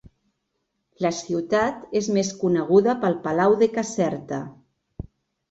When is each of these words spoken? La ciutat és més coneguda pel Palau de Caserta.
La 1.05 1.11
ciutat 1.17 1.93
és 1.99 2.07
més 2.15 2.31
coneguda 2.41 2.97
pel 3.05 3.19
Palau 3.29 3.55
de 3.61 3.69
Caserta. 3.77 4.43